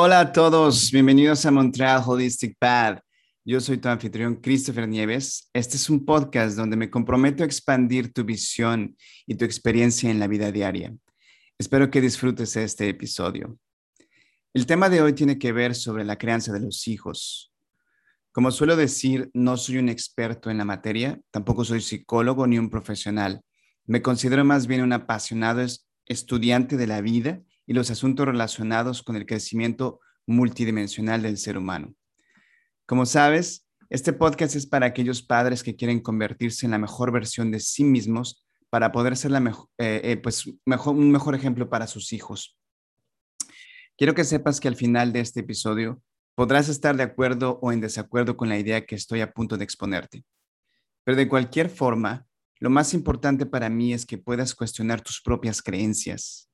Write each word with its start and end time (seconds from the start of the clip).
Hola 0.00 0.20
a 0.20 0.32
todos, 0.32 0.92
bienvenidos 0.92 1.44
a 1.44 1.50
Montreal 1.50 2.00
Holistic 2.06 2.56
Path. 2.56 3.00
Yo 3.44 3.60
soy 3.60 3.78
tu 3.78 3.88
anfitrión 3.88 4.36
Christopher 4.36 4.86
Nieves. 4.86 5.50
Este 5.52 5.76
es 5.76 5.90
un 5.90 6.04
podcast 6.04 6.56
donde 6.56 6.76
me 6.76 6.88
comprometo 6.88 7.42
a 7.42 7.46
expandir 7.46 8.12
tu 8.12 8.22
visión 8.22 8.96
y 9.26 9.34
tu 9.34 9.44
experiencia 9.44 10.08
en 10.08 10.20
la 10.20 10.28
vida 10.28 10.52
diaria. 10.52 10.94
Espero 11.58 11.90
que 11.90 12.00
disfrutes 12.00 12.54
este 12.54 12.88
episodio. 12.88 13.58
El 14.54 14.66
tema 14.66 14.88
de 14.88 15.02
hoy 15.02 15.14
tiene 15.14 15.36
que 15.36 15.50
ver 15.50 15.74
sobre 15.74 16.04
la 16.04 16.16
crianza 16.16 16.52
de 16.52 16.60
los 16.60 16.86
hijos. 16.86 17.52
Como 18.30 18.52
suelo 18.52 18.76
decir, 18.76 19.32
no 19.34 19.56
soy 19.56 19.78
un 19.78 19.88
experto 19.88 20.48
en 20.48 20.58
la 20.58 20.64
materia, 20.64 21.20
tampoco 21.32 21.64
soy 21.64 21.80
psicólogo 21.80 22.46
ni 22.46 22.56
un 22.56 22.70
profesional. 22.70 23.42
Me 23.84 24.00
considero 24.00 24.44
más 24.44 24.68
bien 24.68 24.82
un 24.82 24.92
apasionado 24.92 25.66
estudiante 26.06 26.76
de 26.76 26.86
la 26.86 27.00
vida 27.00 27.42
y 27.68 27.74
los 27.74 27.90
asuntos 27.90 28.26
relacionados 28.26 29.02
con 29.02 29.14
el 29.14 29.26
crecimiento 29.26 30.00
multidimensional 30.26 31.20
del 31.22 31.36
ser 31.36 31.58
humano. 31.58 31.94
Como 32.86 33.04
sabes, 33.04 33.68
este 33.90 34.14
podcast 34.14 34.56
es 34.56 34.66
para 34.66 34.86
aquellos 34.86 35.22
padres 35.22 35.62
que 35.62 35.76
quieren 35.76 36.00
convertirse 36.00 36.64
en 36.64 36.72
la 36.72 36.78
mejor 36.78 37.12
versión 37.12 37.50
de 37.50 37.60
sí 37.60 37.84
mismos 37.84 38.46
para 38.70 38.90
poder 38.90 39.18
ser 39.18 39.32
la 39.32 39.40
eh, 39.76 40.00
eh, 40.02 40.16
pues 40.16 40.50
mejor, 40.64 40.94
un 40.96 41.12
mejor 41.12 41.34
ejemplo 41.34 41.68
para 41.68 41.86
sus 41.86 42.14
hijos. 42.14 42.58
Quiero 43.98 44.14
que 44.14 44.24
sepas 44.24 44.60
que 44.60 44.68
al 44.68 44.76
final 44.76 45.12
de 45.12 45.20
este 45.20 45.40
episodio 45.40 46.02
podrás 46.34 46.70
estar 46.70 46.96
de 46.96 47.02
acuerdo 47.02 47.58
o 47.60 47.70
en 47.70 47.82
desacuerdo 47.82 48.38
con 48.38 48.48
la 48.48 48.58
idea 48.58 48.86
que 48.86 48.94
estoy 48.94 49.20
a 49.20 49.32
punto 49.32 49.58
de 49.58 49.64
exponerte. 49.64 50.24
Pero 51.04 51.18
de 51.18 51.28
cualquier 51.28 51.68
forma, 51.68 52.26
lo 52.60 52.70
más 52.70 52.94
importante 52.94 53.44
para 53.44 53.68
mí 53.68 53.92
es 53.92 54.06
que 54.06 54.16
puedas 54.16 54.54
cuestionar 54.54 55.02
tus 55.02 55.20
propias 55.20 55.60
creencias, 55.60 56.47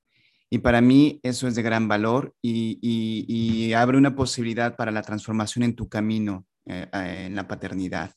y 0.54 0.58
para 0.58 0.80
mí 0.80 1.18
eso 1.24 1.48
es 1.48 1.56
de 1.56 1.62
gran 1.62 1.88
valor 1.88 2.32
y, 2.40 3.72
abre 3.72 3.98
una 3.98 4.14
posibilidad 4.14 4.76
para 4.76 4.92
la 4.92 5.02
transformación 5.02 5.65
en 5.65 5.74
tu 5.74 5.88
camino 5.88 6.46
eh, 6.66 6.87
en 6.92 7.34
la 7.34 7.48
paternidad. 7.48 8.12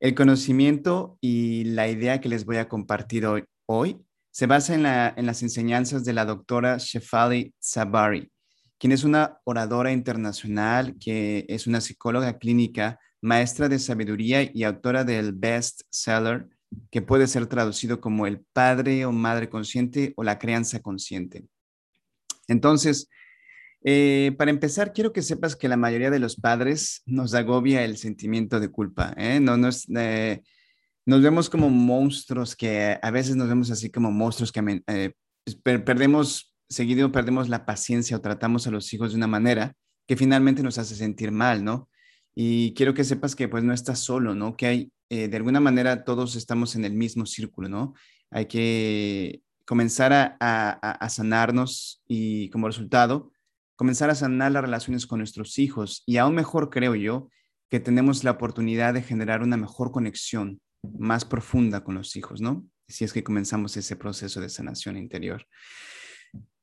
El 0.00 0.14
conocimiento 0.14 1.16
y 1.22 1.64
la 1.64 1.88
idea 1.88 2.20
que 2.20 2.28
les 2.28 2.44
voy 2.44 2.58
a 2.58 2.68
compartir 2.68 3.24
hoy, 3.64 4.04
se 4.30 4.46
basa 4.46 4.74
en, 4.74 4.82
las 5.24 5.42
enseñanzas 5.42 6.04
de 6.04 6.12
la 6.12 6.26
doctora 6.26 6.76
Shefali 6.76 7.54
Sabari, 7.58 8.30
quien 8.76 8.92
es 8.92 9.02
una 9.02 9.38
oradora 9.44 9.92
internacional, 9.92 10.94
que 11.00 11.46
es 11.48 11.66
una 11.66 11.80
psicóloga 11.80 12.36
clínica, 12.36 13.00
maestra 13.22 13.70
de 13.70 13.78
sabiduría 13.78 14.42
y 14.42 14.62
autora 14.62 15.04
del 15.04 15.32
best 15.32 15.80
seller 15.88 16.50
que 16.90 17.02
puede 17.02 17.26
ser 17.26 17.46
traducido 17.46 18.00
como 18.00 18.26
el 18.26 18.40
padre 18.52 19.04
o 19.04 19.12
madre 19.12 19.48
consciente 19.48 20.12
o 20.16 20.22
la 20.22 20.38
crianza 20.38 20.80
consciente. 20.80 21.46
Entonces, 22.46 23.08
eh, 23.84 24.34
para 24.36 24.50
empezar, 24.50 24.92
quiero 24.92 25.12
que 25.12 25.22
sepas 25.22 25.54
que 25.54 25.68
la 25.68 25.76
mayoría 25.76 26.10
de 26.10 26.18
los 26.18 26.36
padres 26.36 27.02
nos 27.06 27.34
agobia 27.34 27.84
el 27.84 27.96
sentimiento 27.96 28.60
de 28.60 28.70
culpa. 28.70 29.14
¿eh? 29.16 29.40
No, 29.40 29.56
nos, 29.56 29.86
eh, 29.96 30.42
nos 31.06 31.22
vemos 31.22 31.48
como 31.48 31.70
monstruos 31.70 32.56
que 32.56 32.98
a 33.00 33.10
veces 33.10 33.36
nos 33.36 33.48
vemos 33.48 33.70
así 33.70 33.90
como 33.90 34.10
monstruos 34.10 34.52
que 34.52 34.82
pues, 35.44 35.56
perdemos, 35.80 36.54
seguido 36.68 37.12
perdemos 37.12 37.48
la 37.48 37.64
paciencia 37.64 38.16
o 38.16 38.20
tratamos 38.20 38.66
a 38.66 38.70
los 38.70 38.92
hijos 38.92 39.12
de 39.12 39.16
una 39.16 39.26
manera 39.26 39.74
que 40.06 40.16
finalmente 40.16 40.62
nos 40.62 40.78
hace 40.78 40.94
sentir 40.94 41.30
mal, 41.30 41.62
¿no? 41.62 41.88
Y 42.34 42.72
quiero 42.74 42.94
que 42.94 43.04
sepas 43.04 43.36
que 43.36 43.48
pues 43.48 43.62
no 43.64 43.72
estás 43.74 43.98
solo, 44.00 44.34
¿no? 44.34 44.56
Que 44.56 44.66
hay 44.66 44.92
eh, 45.10 45.28
de 45.28 45.36
alguna 45.36 45.60
manera 45.60 46.04
todos 46.04 46.36
estamos 46.36 46.76
en 46.76 46.84
el 46.84 46.92
mismo 46.92 47.26
círculo, 47.26 47.68
¿no? 47.68 47.94
Hay 48.30 48.46
que 48.46 49.42
comenzar 49.64 50.36
a, 50.40 51.08
sanarnos 51.10 52.02
y 52.06 52.48
como 52.50 52.66
resultado, 52.66 53.32
comenzar 53.76 54.10
a 54.10 54.14
sanar 54.14 54.52
las 54.52 54.62
relaciones 54.62 55.06
con 55.06 55.18
nuestros 55.18 55.58
hijos. 55.58 56.02
Y 56.06 56.16
aún 56.16 56.34
mejor 56.34 56.70
creo 56.70 56.94
yo 56.94 57.28
que 57.68 57.80
tenemos 57.80 58.24
la 58.24 58.32
oportunidad 58.32 58.94
de 58.94 59.02
generar 59.02 59.42
una 59.42 59.56
mejor 59.56 59.92
conexión 59.92 60.60
más 60.98 61.24
profunda 61.24 61.84
con 61.84 61.94
los 61.94 62.16
hijos, 62.16 62.40
¿no? 62.40 62.66
Si 62.86 63.04
es 63.04 63.12
que 63.12 63.22
comenzamos 63.22 63.76
ese 63.76 63.96
proceso 63.96 64.40
de 64.40 64.48
sanación 64.48 64.96
interior. 64.96 65.46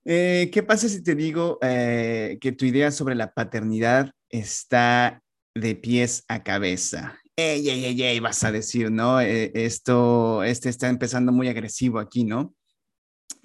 Eh, 0.03 0.50
¿Qué 0.51 0.63
pasa 0.63 0.88
si 0.88 1.03
te 1.03 1.16
digo 1.16 1.57
eh, 1.61 2.38
que 2.41 2.51
tu 2.51 2.66
idea 2.66 2.91
sobre 2.91 3.16
la 3.16 3.34
paternidad 3.34 4.11
está 4.29 5.22
de 5.55 5.75
pies 5.75 6.23
a 6.28 6.44
cabeza? 6.44 7.19
Ey, 7.35 7.69
ey, 7.69 7.85
ey, 7.85 8.03
ey, 8.03 8.19
vas 8.19 8.44
a 8.44 8.51
decir, 8.51 8.91
¿no? 8.91 9.19
Eh, 9.19 9.51
esto, 9.53 10.44
este 10.44 10.69
está 10.69 10.88
empezando 10.88 11.31
muy 11.31 11.47
agresivo 11.50 12.00
aquí, 12.00 12.23
¿no? 12.23 12.56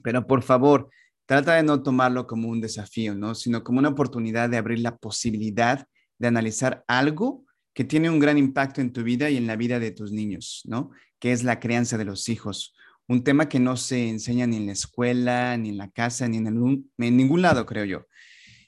Pero 0.02 0.26
por 0.26 0.42
favor, 0.42 0.90
trata 1.26 1.54
de 1.56 1.62
no 1.62 1.82
tomarlo 1.82 2.26
como 2.26 2.48
un 2.48 2.60
desafío, 2.60 3.14
¿no? 3.14 3.34
Sino 3.34 3.64
como 3.64 3.80
una 3.80 3.88
oportunidad 3.88 4.48
de 4.48 4.58
abrir 4.58 4.80
la 4.80 4.96
posibilidad 4.96 5.86
de 6.18 6.28
analizar 6.28 6.84
algo 6.86 7.44
que 7.74 7.84
tiene 7.84 8.10
un 8.10 8.20
gran 8.20 8.38
impacto 8.38 8.80
en 8.80 8.92
tu 8.92 9.02
vida 9.02 9.30
y 9.30 9.36
en 9.36 9.46
la 9.46 9.56
vida 9.56 9.80
de 9.80 9.90
tus 9.90 10.12
niños, 10.12 10.62
¿no? 10.66 10.90
Que 11.18 11.32
es 11.32 11.42
la 11.42 11.60
crianza 11.60 11.98
de 11.98 12.04
los 12.04 12.28
hijos. 12.28 12.74
Un 13.08 13.24
tema 13.24 13.48
que 13.48 13.58
no 13.58 13.76
se 13.76 14.08
enseña 14.08 14.46
ni 14.46 14.56
en 14.56 14.66
la 14.66 14.72
escuela, 14.72 15.56
ni 15.56 15.70
en 15.70 15.78
la 15.78 15.90
casa, 15.90 16.28
ni 16.28 16.36
en, 16.36 16.46
en 16.46 17.16
ningún 17.16 17.42
lado, 17.42 17.66
creo 17.66 17.84
yo. 17.84 18.06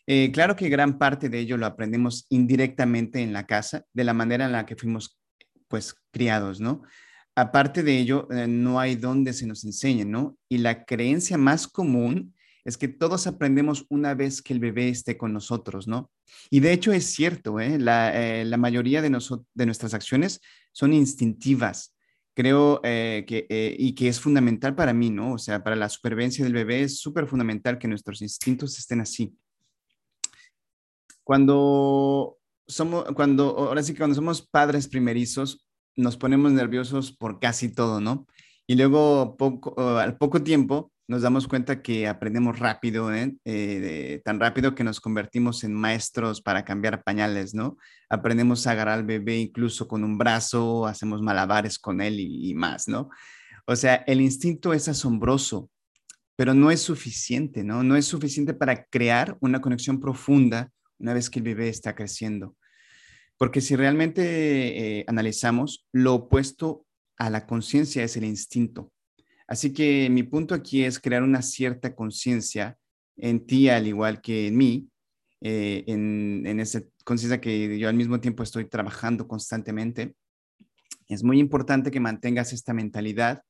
Eh, 0.07 0.33
claro 0.33 0.57
que 0.57 0.69
gran 0.69 0.99
parte 0.99 1.29
de 1.29 1.39
ello 1.39 1.57
lo 1.57 1.67
aprendemos 1.67 2.27
indirectamente 2.29 3.21
en 3.21 3.33
la 3.33 3.47
casa, 3.47 3.85
de 3.93 4.05
la 4.05 4.15
manera 4.15 4.47
en 4.47 4.53
la 4.53 4.67
que 4.67 4.77
fuimos 4.77 5.19
pues 5.69 5.95
criados, 6.11 6.61
¿no? 6.61 6.83
Aparte 7.37 7.83
de 7.83 7.99
ello, 7.99 8.29
eh, 8.31 8.47
no 8.47 8.81
hay 8.81 8.97
donde 8.97 9.33
se 9.33 9.47
nos 9.47 9.65
enseñe, 9.65 10.05
¿no? 10.05 10.37
Y 10.49 10.59
la 10.59 10.85
creencia 10.85 11.39
más 11.39 11.67
común 11.67 12.35
es 12.65 12.77
que 12.77 12.89
todos 12.89 13.27
aprendemos 13.27 13.87
una 13.89 14.15
vez 14.15 14.43
que 14.43 14.53
el 14.53 14.61
bebé 14.61 14.89
esté 14.89 15.17
con 15.17 15.33
nosotros, 15.33 15.89
¿no? 15.89 16.11
Y 16.51 16.61
de 16.61 16.73
hecho 16.73 16.93
es 16.93 17.07
cierto, 17.07 17.61
¿eh? 17.61 17.79
La, 17.79 18.57
mayoría 18.59 19.03
de, 19.03 19.11
de 19.55 19.67
nuestras 19.67 19.95
acciones 19.95 20.41
son 20.73 20.93
instintivas. 20.93 21.95
Creo 22.35 22.81
que, 22.83 23.77
y 23.79 23.95
que 23.95 24.09
es 24.09 24.21
fundamental 24.21 24.75
para 24.75 24.95
mí, 24.95 25.11
¿no? 25.11 25.35
O 25.35 25.39
sea, 25.39 25.63
para 25.63 25.77
la 25.77 25.89
supervivencia 25.89 26.45
del 26.45 26.55
bebé 26.55 26.83
es 26.83 26.99
súper 26.99 27.27
fundamental 27.27 27.79
que 27.79 27.89
nuestros 27.89 28.23
instintos 28.23 28.79
estén 28.79 29.01
así. 29.01 29.35
Cuando 31.25 32.39
somos, 32.67 33.05
cuando, 33.15 33.57
ahora 33.59 33.83
sí 33.83 33.93
que 33.93 33.99
cuando 33.99 34.15
somos 34.15 34.43
padres 34.43 34.89
primerizos, 34.89 35.67
nos 35.97 36.17
ponemos 36.17 36.53
nerviosos 36.53 37.13
por 37.13 37.39
casi 37.39 37.73
todo, 37.73 38.01
¿no? 38.01 38.27
Y 38.67 38.77
luego, 38.77 39.37
poco, 39.37 39.79
al 39.99 40.17
poco 40.17 40.43
tiempo, 40.43 40.93
nos 41.09 41.23
damos 41.23 41.49
cuenta 41.49 41.83
que 41.83 42.09
aprendemos 42.09 42.59
rápido, 42.59 43.13
¿eh? 43.13 43.37
Eh, 43.45 44.23
tan 44.25 44.41
rápido 44.41 44.75
que 44.75 44.85
nos 44.85 45.01
convertimos 45.01 45.65
en 45.65 45.75
maestros 45.75 46.41
para 46.41 46.65
cambiar 46.65 47.03
pañales, 47.03 47.55
¿no? 47.55 47.77
Aprendemos 48.09 48.67
a 48.67 48.71
agarrar 48.71 48.99
al 49.01 49.05
bebé 49.05 49.39
incluso 49.39 49.89
con 49.89 50.05
un 50.05 50.17
brazo, 50.17 50.87
hacemos 50.87 51.21
malabares 51.21 51.79
con 51.79 52.01
él 52.01 52.21
y, 52.21 52.51
y 52.51 52.55
más, 52.55 52.89
¿no? 52.89 53.11
O 53.67 53.77
sea, 53.77 53.97
el 54.07 54.21
instinto 54.21 54.73
es 54.73 54.89
asombroso, 54.89 55.69
pero 56.37 56.55
no 56.55 56.71
es 56.71 56.81
suficiente, 56.81 57.63
¿no? 57.65 57.83
No 57.83 57.97
es 57.97 58.07
suficiente 58.07 58.55
para 58.55 58.85
crear 58.87 59.37
una 59.41 59.61
conexión 59.61 60.01
profunda 60.01 60.71
una 61.03 61.13
vez 61.15 61.29
que 61.29 61.41
el 61.41 61.45
bebé 61.45 61.69
está 61.69 61.95
creciendo. 61.95 62.57
Porque 63.37 63.61
si 63.61 63.77
realmente 63.77 65.01
eh, 65.01 65.05
analizamos, 65.09 65.87
lo 65.93 66.15
opuesto 66.15 66.87
a 67.19 67.29
la 67.29 67.47
conciencia 67.47 68.05
es 68.05 68.17
el 68.17 68.25
instinto. 68.25 68.93
Así 69.47 69.73
que 69.73 70.09
mi 70.11 70.23
punto 70.23 70.55
aquí 70.55 70.85
es 70.85 70.99
crear 70.99 71.23
una 71.23 71.43
cierta 71.43 71.95
conciencia 71.95 72.79
en 73.17 73.45
ti, 73.45 73.69
al 73.69 73.87
igual 73.87 74.23
que 74.23 74.47
en 74.47 74.57
mí, 74.57 74.89
eh, 75.41 75.85
en, 75.89 76.45
en 76.47 76.61
esa 76.61 76.83
conciencia 77.05 77.41
que 77.41 77.79
yo 77.79 77.89
al 77.89 77.97
mismo 77.97 78.21
tiempo 78.21 78.43
estoy 78.43 78.65
trabajando 78.69 79.27
constantemente. 79.27 80.15
Es 81.09 81.25
muy 81.25 81.41
importante 81.41 81.91
que 81.91 82.01
mantengas 82.01 82.53
esta 82.53 82.73
mentalidad 82.73 83.43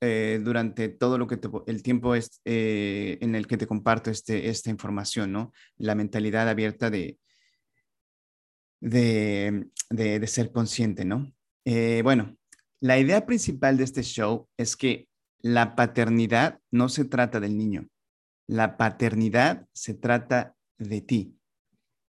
eh, 0.00 0.38
durante 0.42 0.90
todo 0.90 1.16
lo 1.16 1.26
que 1.26 1.38
el 1.66 1.82
tiempo 1.82 2.14
es, 2.14 2.42
eh, 2.44 3.16
en 3.22 3.34
el 3.34 3.46
que 3.46 3.56
te 3.56 3.66
comparto 3.66 4.10
este, 4.10 4.50
esta 4.50 4.68
información, 4.68 5.32
¿no? 5.32 5.52
La 5.78 5.94
mentalidad 5.94 6.46
abierta 6.48 6.90
de, 6.90 7.18
de, 8.80 9.70
de, 9.88 10.26
ser 10.26 10.52
consciente, 10.52 11.06
¿no? 11.06 11.32
Eh, 11.64 12.02
bueno, 12.02 12.36
la 12.80 12.98
idea 12.98 13.24
principal 13.24 13.78
de 13.78 13.84
este 13.84 14.02
show 14.02 14.46
es 14.58 14.76
que 14.76 15.08
la 15.40 15.74
paternidad 15.74 16.60
no 16.70 16.90
se 16.90 17.06
trata 17.06 17.40
del 17.40 17.56
niño, 17.56 17.88
la 18.46 18.76
paternidad 18.76 19.66
se 19.72 19.94
trata 19.94 20.54
de 20.76 21.00
ti. 21.00 21.38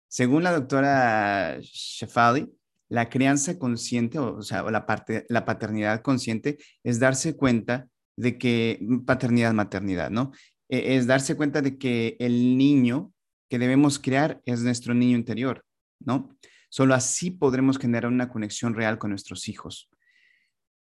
Según 0.08 0.43
la 0.43 0.52
doctora 0.52 1.58
Shefali, 1.60 2.50
la 2.92 3.08
crianza 3.08 3.58
consciente, 3.58 4.18
o, 4.18 4.42
sea, 4.42 4.62
la, 4.70 4.84
parte, 4.84 5.24
la 5.30 5.46
paternidad 5.46 6.02
consciente, 6.02 6.58
es 6.84 7.00
darse 7.00 7.34
cuenta 7.36 7.88
de 8.18 8.36
que, 8.36 8.80
mm, 8.82 9.06
paternidad, 9.06 9.54
maternidad, 9.54 10.10
¿no? 10.10 10.32
E, 10.68 10.96
es 10.96 11.06
darse 11.06 11.34
cuenta 11.34 11.62
de 11.62 11.78
que 11.78 12.16
el 12.18 12.58
niño 12.58 13.10
que 13.48 13.58
debemos 13.58 13.98
crear 13.98 14.42
es 14.44 14.60
nuestro 14.60 14.92
niño 14.92 15.16
interior, 15.16 15.64
¿no? 16.00 16.36
Solo 16.68 16.92
así 16.94 17.30
podremos 17.30 17.78
generar 17.78 18.12
una 18.12 18.28
conexión 18.28 18.74
real 18.74 18.98
con 18.98 19.08
nuestros 19.08 19.48
hijos. 19.48 19.88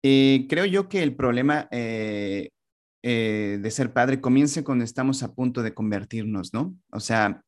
Eh, 0.03 0.47
creo 0.50 0.65
yo 0.65 0.89
que 0.89 1.01
el 1.01 1.15
problema 1.15 1.69
eh, 1.71 2.50
eh, 3.03 3.57
de 3.62 3.71
ser 3.71 3.94
padre 3.94 4.19
comienza 4.19 4.65
cuando 4.65 4.83
estamos 4.83 5.24
a 5.24 5.33
punto 5.33 5.63
de 5.63 5.74
convertirnos, 5.74 6.53
¿no? 6.53 6.75
O 6.92 7.00
sea, 7.00 7.42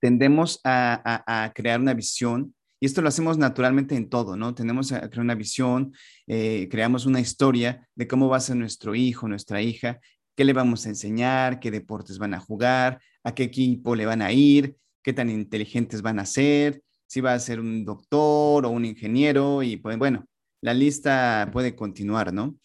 tendemos 0.00 0.58
a, 0.64 1.52
crear 1.54 1.80
una 1.80 1.92
visión 1.92 2.54
y 2.82 2.86
esto 2.86 3.00
lo 3.00 3.06
hacemos 3.06 3.38
naturalmente 3.38 3.94
en 3.94 4.08
todo, 4.08 4.36
¿no? 4.36 4.56
Tenemos 4.56 4.88
crear 4.88 5.20
una 5.20 5.36
visión, 5.36 5.94
eh, 6.26 6.66
creamos 6.68 7.06
una 7.06 7.20
historia 7.20 7.88
de 7.94 8.08
cómo 8.08 8.28
va 8.28 8.38
a 8.38 8.40
ser 8.40 8.56
nuestro 8.56 8.96
hijo, 8.96 9.28
nuestra 9.28 9.62
hija, 9.62 10.00
qué 10.34 10.44
le 10.44 10.52
vamos 10.52 10.84
a 10.84 10.88
enseñar, 10.88 11.60
qué 11.60 11.70
deportes 11.70 12.18
van 12.18 12.34
a 12.34 12.40
jugar, 12.40 13.00
a 13.22 13.36
qué 13.36 13.44
equipo 13.44 13.94
le 13.94 14.04
van 14.04 14.20
a 14.20 14.32
ir, 14.32 14.74
qué 15.00 15.12
tan 15.12 15.30
inteligentes 15.30 16.02
van 16.02 16.18
a 16.18 16.26
ser, 16.26 16.82
si 17.06 17.20
va 17.20 17.34
a 17.34 17.38
ser 17.38 17.60
un 17.60 17.84
doctor 17.84 18.66
o 18.66 18.70
un 18.70 18.84
ingeniero 18.84 19.62
y 19.62 19.76
pues 19.76 19.96
bueno, 19.96 20.26
la 20.60 20.74
lista 20.74 21.50
puede 21.52 21.76
continuar, 21.76 22.32
¿no? 22.32 22.56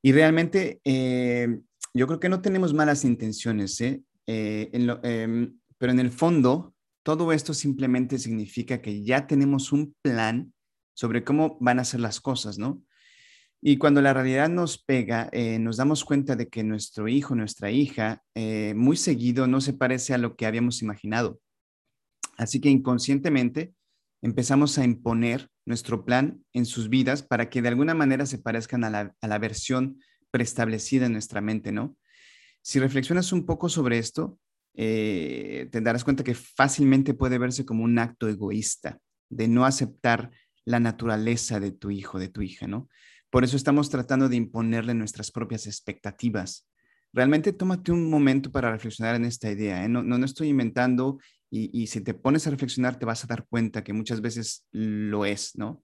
Y 0.00 0.12
realmente 0.12 0.80
eh, 0.82 1.58
yo 1.92 2.06
creo 2.06 2.20
que 2.20 2.30
no 2.30 2.40
tenemos 2.40 2.72
malas 2.72 3.04
intenciones, 3.04 3.78
¿eh? 3.82 4.00
eh 4.26 4.70
em, 4.72 5.58
pero 5.76 5.92
en 5.92 6.00
el 6.00 6.10
fondo, 6.10 6.72
todo 7.06 7.32
esto 7.32 7.54
simplemente 7.54 8.18
significa 8.18 8.82
que 8.82 9.04
ya 9.04 9.28
tenemos 9.28 9.70
un 9.70 9.94
plan 10.02 10.52
sobre 10.92 11.22
cómo 11.22 11.56
van 11.60 11.78
a 11.78 11.84
ser 11.84 12.00
las 12.00 12.20
cosas, 12.20 12.58
¿no? 12.58 12.82
Y 13.62 13.76
cuando 13.78 14.02
la 14.02 14.12
realidad 14.12 14.48
nos 14.48 14.82
pega, 14.82 15.28
eh, 15.30 15.60
nos 15.60 15.76
damos 15.76 16.04
cuenta 16.04 16.34
de 16.34 16.48
que 16.48 16.64
nuestro 16.64 17.06
hijo, 17.06 17.36
nuestra 17.36 17.70
hija, 17.70 18.24
muy 18.74 18.96
seguido 18.96 19.46
no 19.46 19.60
se 19.60 19.72
parece 19.72 20.14
a 20.14 20.18
lo 20.18 20.34
que 20.34 20.46
habíamos 20.46 20.82
imaginado. 20.82 21.40
Así 22.36 22.60
que 22.60 22.70
inconscientemente 22.70 23.72
empezamos 24.22 24.76
a 24.78 24.84
imponer 24.84 25.48
nuestro 25.66 26.04
plan 26.04 26.44
en 26.52 26.66
sus 26.66 26.88
vidas 26.88 27.22
para 27.22 27.48
que 27.48 27.62
de 27.62 27.68
alguna 27.68 27.94
manera 27.94 28.26
se 28.26 28.38
parezcan 28.38 28.82
a 28.84 29.14
la, 29.20 29.38
versión 29.38 30.00
preestablecida 30.32 31.06
en 31.06 31.12
nuestra 31.12 31.40
mente, 31.40 31.70
¿no? 31.70 31.96
Si 32.62 32.80
reflexionas 32.80 33.32
un 33.32 33.46
poco 33.46 33.68
sobre 33.68 33.98
esto, 33.98 34.38
eh, 34.76 35.68
te 35.72 35.80
darás 35.80 36.04
cuenta 36.04 36.22
que 36.22 36.34
fácilmente 36.34 37.14
puede 37.14 37.38
verse 37.38 37.64
como 37.64 37.82
un 37.82 37.98
acto 37.98 38.28
egoísta 38.28 38.98
de 39.30 39.48
no 39.48 39.64
aceptar 39.64 40.30
la 40.64 40.80
naturaleza 40.80 41.60
de 41.60 41.72
tu 41.72 41.90
hijo, 41.90 42.18
de 42.18 42.28
tu 42.28 42.42
hija, 42.42 42.66
¿no? 42.66 42.88
Por 43.30 43.44
eso 43.44 43.56
estamos 43.56 43.90
tratando 43.90 44.28
de 44.28 44.36
imponerle 44.36 44.94
nuestras 44.94 45.30
propias 45.30 45.66
expectativas. 45.66 46.68
Realmente 47.12 47.52
tómate 47.52 47.92
un 47.92 48.08
momento 48.10 48.52
para 48.52 48.70
reflexionar 48.70 49.14
en 49.14 49.24
esta 49.24 49.50
idea. 49.50 49.84
¿eh? 49.84 49.88
No, 49.88 50.02
no, 50.02 50.18
no 50.18 50.24
estoy 50.24 50.48
inventando 50.48 51.18
y, 51.50 51.86
si 51.86 52.00
te 52.00 52.12
pones 52.12 52.46
a 52.46 52.50
reflexionar, 52.50 52.98
te 52.98 53.06
vas 53.06 53.24
a 53.24 53.26
dar 53.26 53.46
cuenta 53.48 53.82
que 53.82 53.92
muchas 53.92 54.20
veces 54.20 54.66
lo 54.72 55.24
es, 55.24 55.56
¿no? 55.56 55.82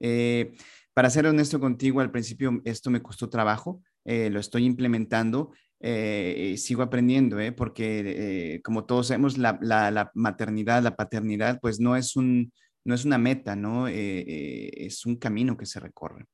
Eh, 0.00 0.56
para 0.92 1.10
ser 1.10 1.26
honesto 1.26 1.60
contigo, 1.60 2.00
al 2.00 2.10
principio 2.10 2.60
esto 2.64 2.90
me 2.90 3.02
costó 3.02 3.28
trabajo, 3.28 3.82
eh, 4.04 4.30
lo 4.30 4.40
estoy 4.40 4.64
implementando, 4.64 5.52
eh, 5.80 6.54
sigo 6.58 6.82
aprendiendo, 6.82 7.38
¿eh? 7.40 7.52
porque 7.52 8.60
como 8.64 8.84
todos 8.84 9.08
sabemos, 9.08 9.38
la, 9.38 10.10
maternidad, 10.14 10.82
la 10.82 10.96
paternidad, 10.96 11.58
pues 11.60 11.80
no 11.80 11.96
es, 11.96 12.16
un, 12.16 12.52
no 12.84 12.94
es 12.94 13.04
una 13.04 13.18
meta, 13.18 13.56
¿no? 13.56 13.88
es 13.88 15.04
un 15.06 15.16
camino 15.16 15.56
que 15.56 15.66
se 15.66 15.80
recorre. 15.80 16.26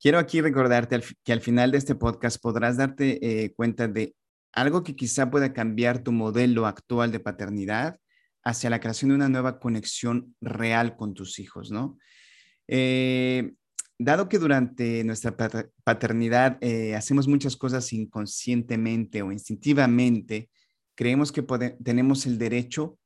Quiero 0.00 0.18
aquí 0.18 0.40
recordarte 0.40 1.00
que 1.24 1.32
al 1.32 1.40
final 1.40 1.70
de 1.70 1.78
este 1.78 1.94
podcast 1.94 2.40
podrás 2.40 2.76
darte 2.76 3.52
cuenta 3.56 3.88
de 3.88 4.14
algo 4.52 4.84
que 4.84 4.96
quizá 4.96 5.30
pueda 5.30 5.52
cambiar 5.52 6.02
tu 6.02 6.12
modelo 6.12 6.66
actual 6.66 7.10
de 7.10 7.20
paternidad 7.20 7.98
hacia 8.44 8.70
la 8.70 8.80
creación 8.80 9.08
de 9.10 9.16
una 9.16 9.28
nueva 9.28 9.58
conexión 9.58 10.36
real 10.40 10.96
con 10.96 11.14
tus 11.14 11.38
hijos, 11.38 11.70
¿no? 11.70 11.98
Eh, 12.68 13.54
dado 13.98 14.28
que 14.28 14.38
durante 14.38 15.04
nuestra 15.04 15.36
paternidad 15.84 16.58
eh, 16.60 16.94
hacemos 16.94 17.28
muchas 17.28 17.56
cosas 17.56 17.92
inconscientemente 17.92 19.22
o 19.22 19.32
instintivamente, 19.32 20.50
creemos 20.94 21.32
que 21.32 21.42
tenemos 21.82 22.26
el 22.26 22.38
derecho 22.38 22.98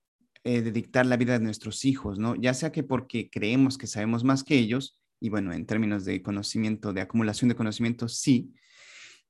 eh, 0.44 0.62
de 0.62 0.72
dictar 0.72 1.06
la 1.06 1.16
vida 1.16 1.38
de 1.38 1.44
nuestros 1.44 1.84
hijos, 1.84 2.18
¿no? 2.18 2.34
Ya 2.36 2.54
sea 2.54 2.72
que 2.72 2.82
porque 2.82 3.28
creemos 3.30 3.76
que 3.76 3.86
sabemos 3.86 4.24
más 4.24 4.44
que 4.44 4.56
ellos, 4.56 5.00
y 5.20 5.28
bueno, 5.30 5.52
en 5.52 5.66
términos 5.66 6.04
de 6.04 6.22
conocimiento, 6.22 6.92
de 6.92 7.00
acumulación 7.00 7.48
de 7.48 7.56
conocimiento, 7.56 8.08
sí, 8.08 8.54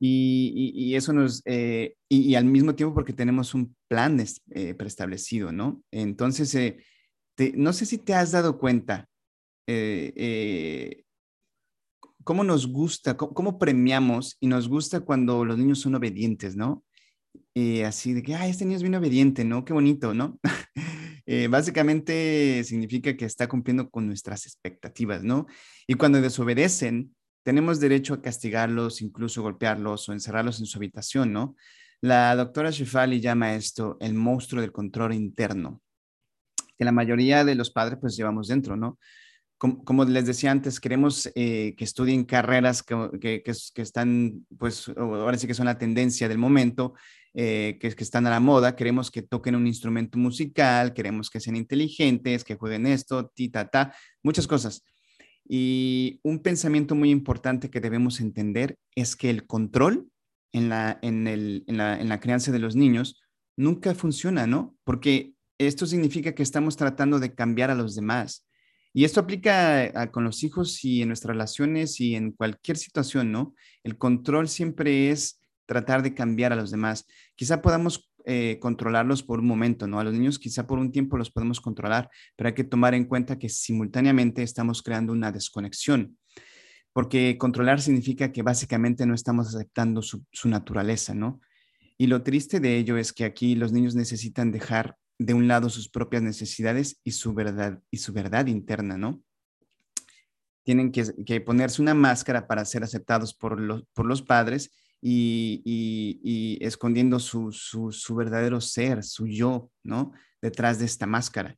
y, 0.00 0.94
eso 0.94 1.12
nos, 1.12 1.42
eh, 1.44 1.96
y, 2.08 2.34
al 2.34 2.44
mismo 2.44 2.74
tiempo 2.74 2.94
porque 2.94 3.12
tenemos 3.12 3.54
un 3.54 3.74
plan 3.88 4.22
eh, 4.50 4.74
preestablecido, 4.74 5.52
¿no? 5.52 5.82
Entonces, 5.90 6.54
eh, 6.54 6.78
no 7.54 7.72
sé 7.72 7.86
si 7.86 7.98
te 7.98 8.14
has 8.14 8.32
dado 8.32 8.58
cuenta 8.58 9.08
cómo 12.24 12.44
nos 12.44 12.66
gusta, 12.66 13.16
cómo, 13.16 13.58
premiamos 13.58 14.36
y 14.40 14.46
nos 14.46 14.68
gusta 14.68 15.00
cuando 15.00 15.44
los 15.44 15.58
niños 15.58 15.80
son 15.80 15.94
obedientes, 15.94 16.56
¿no? 16.56 16.84
Y 17.54 17.80
así 17.82 18.12
de 18.12 18.22
que, 18.22 18.34
ay, 18.34 18.50
este 18.50 18.64
niño 18.64 18.76
es 18.76 18.82
bien 18.82 18.94
obediente, 18.94 19.44
¿no? 19.44 19.64
Qué 19.64 19.72
bonito, 19.72 20.14
¿no? 20.14 20.38
básicamente 21.50 22.64
significa 22.64 23.14
que 23.16 23.26
está 23.26 23.48
cumpliendo 23.48 23.90
con 23.90 24.06
nuestras 24.06 24.46
expectativas, 24.46 25.22
¿no? 25.22 25.46
Y 25.86 25.94
cuando 25.94 26.20
desobedecen, 26.20 27.14
tenemos 27.42 27.80
derecho 27.80 28.14
a 28.14 28.22
castigarlos, 28.22 29.02
incluso 29.02 29.42
golpearlos 29.42 30.08
o 30.08 30.12
encerrarlos 30.12 30.60
en 30.60 30.66
su 30.66 30.78
habitación, 30.78 31.32
¿no? 31.32 31.56
La 32.00 32.36
doctora 32.36 32.70
Shefali 32.70 33.20
llama 33.20 33.54
esto 33.54 33.96
el 34.00 34.14
monstruo 34.14 34.60
del 34.60 34.70
control 34.70 35.14
interno, 35.14 35.82
que 36.76 36.84
la 36.84 36.92
mayoría 36.92 37.44
de 37.44 37.54
los 37.54 37.70
padres 37.70 37.98
pues 38.00 38.16
llevamos 38.16 38.48
dentro, 38.48 38.76
¿no? 38.76 38.98
Como, 39.58 40.04
les 40.04 40.24
decía 40.24 40.52
antes, 40.52 40.78
queremos 40.78 41.30
eh, 41.34 41.74
que 41.76 41.82
estudien 41.82 42.24
carreras 42.24 42.84
que, 42.84 43.42
están, 43.74 44.46
pues 44.56 44.88
ahora 44.96 45.36
sí 45.36 45.48
que 45.48 45.54
son 45.54 45.66
la 45.66 45.78
tendencia 45.78 46.28
del 46.28 46.38
momento, 46.38 46.94
eh, 47.34 47.76
que, 47.80 47.88
están 47.88 48.26
a 48.28 48.30
la 48.30 48.38
moda, 48.38 48.76
queremos 48.76 49.10
que 49.10 49.22
toquen 49.22 49.56
un 49.56 49.66
instrumento 49.66 50.16
musical, 50.16 50.94
queremos 50.94 51.28
que 51.28 51.40
sean 51.40 51.56
inteligentes, 51.56 52.44
que 52.44 52.54
jueguen 52.54 52.86
esto, 52.86 53.28
ti, 53.34 53.48
ta, 53.48 53.68
ta, 53.68 53.92
muchas 54.22 54.46
cosas. 54.46 54.84
Y 55.44 56.20
un 56.22 56.40
pensamiento 56.40 56.94
muy 56.94 57.10
importante 57.10 57.68
que 57.68 57.80
debemos 57.80 58.20
entender 58.20 58.76
es 58.94 59.16
que 59.16 59.28
el 59.28 59.46
control 59.46 60.08
en 60.52 60.68
la, 60.68 61.00
en, 61.02 61.26
el, 61.26 61.64
en 61.66 62.08
la 62.08 62.20
crianza 62.20 62.52
de 62.52 62.60
los 62.60 62.76
niños 62.76 63.20
nunca 63.56 63.94
funciona, 63.94 64.46
¿no? 64.46 64.76
Porque 64.84 65.34
esto 65.58 65.84
significa 65.86 66.32
que 66.32 66.44
estamos 66.44 66.76
tratando 66.76 67.18
de 67.18 67.34
cambiar 67.34 67.70
a 67.70 67.74
los 67.74 67.96
demás. 67.96 68.47
Y 68.98 69.04
esto 69.04 69.20
aplica 69.20 70.10
con 70.10 70.24
los 70.24 70.42
hijos 70.42 70.84
y 70.84 71.02
en 71.02 71.08
nuestras 71.10 71.36
relaciones 71.36 72.00
y 72.00 72.16
en 72.16 72.32
cualquier 72.32 72.76
situación, 72.76 73.30
¿no? 73.30 73.54
El 73.84 73.96
control 73.96 74.48
siempre 74.48 75.12
es 75.12 75.40
tratar 75.66 76.02
de 76.02 76.14
cambiar 76.14 76.52
a 76.52 76.56
los 76.56 76.72
demás. 76.72 77.06
Quizá 77.36 77.62
podamos 77.62 78.10
eh, 78.24 78.58
controlarlos 78.60 79.22
por 79.22 79.38
un 79.38 79.46
momento, 79.46 79.86
¿no? 79.86 80.00
A 80.00 80.02
los 80.02 80.14
niños 80.14 80.40
quizá 80.40 80.66
por 80.66 80.80
un 80.80 80.90
tiempo 80.90 81.16
los 81.16 81.30
podemos 81.30 81.60
controlar, 81.60 82.10
pero 82.34 82.48
hay 82.48 82.54
que 82.54 82.64
tomar 82.64 82.92
en 82.92 83.04
cuenta 83.04 83.38
que 83.38 83.48
simultáneamente 83.48 84.42
estamos 84.42 84.82
creando 84.82 85.12
una 85.12 85.30
desconexión, 85.30 86.18
porque 86.92 87.38
controlar 87.38 87.80
significa 87.80 88.32
que 88.32 88.42
básicamente 88.42 89.06
no 89.06 89.14
estamos 89.14 89.54
aceptando 89.54 90.02
su, 90.02 90.24
naturaleza, 90.46 91.14
¿no? 91.14 91.40
Y 91.96 92.08
lo 92.08 92.24
triste 92.24 92.58
de 92.58 92.76
ello 92.76 92.96
es 92.96 93.12
que 93.12 93.24
aquí 93.24 93.54
los 93.54 93.70
niños 93.70 93.94
necesitan 93.94 94.50
dejar 94.50 94.96
de 95.18 95.34
un 95.34 95.48
lado 95.48 95.68
sus 95.68 95.88
propias 95.88 96.22
necesidades 96.22 97.00
y 97.04 97.12
su 97.12 97.34
verdad, 97.34 97.82
y 97.90 97.98
su 97.98 98.12
verdad 98.12 98.46
interna, 98.46 98.96
¿no? 98.96 99.22
Tienen 100.64 100.92
que, 100.92 101.40
ponerse 101.40 101.82
una 101.82 101.94
máscara 101.94 102.46
para 102.46 102.64
ser 102.64 102.84
aceptados 102.84 103.34
por 103.34 103.58
los, 103.58 103.84
por 103.94 104.06
los 104.06 104.22
padres 104.22 104.70
y, 105.00 106.58
escondiendo 106.60 107.18
su, 107.18 108.14
verdadero 108.16 108.60
ser, 108.60 109.02
su 109.02 109.26
yo, 109.26 109.70
¿no? 109.82 110.12
Detrás 110.42 110.78
de 110.78 110.84
esta 110.84 111.06
máscara. 111.06 111.56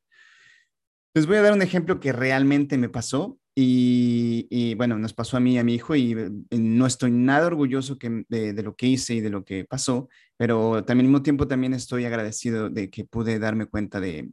Les 1.12 1.26
voy 1.26 1.37
a 1.37 1.43
dar 1.43 1.52
un 1.52 1.62
ejemplo 1.62 1.99
que 1.99 2.12
realmente 2.12 2.79
me 2.79 2.88
pasó 2.88 3.39
y, 3.62 4.75
bueno, 4.75 4.99
nos 4.99 5.12
pasó 5.12 5.37
a 5.37 5.40
mí 5.40 5.55
y 5.55 5.59
a 5.59 5.64
mi 5.64 5.75
hijo 5.75 5.95
y 5.95 6.12
eh, 6.12 6.31
no 6.59 6.87
estoy 6.87 7.11
nada 7.11 7.47
orgulloso 7.47 7.99
de, 8.29 8.62
lo 8.62 8.75
que 8.76 8.87
hice 8.87 9.14
y 9.14 9.21
de 9.21 9.31
lo 9.31 9.45
que 9.45 9.64
pasó, 9.64 10.09
pero 10.37 10.85
también 10.85 11.07
al 11.07 11.11
mismo 11.11 11.23
tiempo 11.23 11.47
también 11.47 11.75
estoy 11.75 12.05
agradecido 12.05 12.71
de 12.71 12.90
que 12.90 13.05
pude 13.05 13.38
darme 13.38 13.67
cuenta 13.67 14.00
de, 14.00 14.31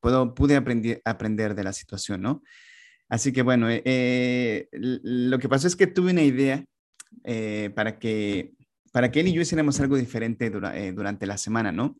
puedo, 0.00 0.34
pude 0.34 0.56
aprender, 0.56 1.02
aprender 1.04 1.54
de 1.54 1.64
la 1.64 1.72
situación, 1.72 2.22
¿no? 2.22 2.42
Así 3.08 3.32
que 3.32 3.42
bueno, 3.42 3.70
eh, 3.70 3.82
eh, 3.84 4.68
lo 4.72 5.38
que 5.38 5.48
pasó 5.48 5.66
es 5.66 5.76
que 5.76 5.86
tuve 5.86 6.10
una 6.10 6.22
idea 6.22 6.64
para, 7.74 7.98
que, 7.98 8.54
para 8.92 9.10
que 9.10 9.20
él 9.20 9.28
y 9.28 9.32
yo 9.32 9.42
hiciéramos 9.42 9.78
algo 9.80 9.96
diferente 9.96 10.46
eh, 10.46 10.92
durante 10.92 11.26
la 11.26 11.36
semana, 11.36 11.72
¿no? 11.72 11.98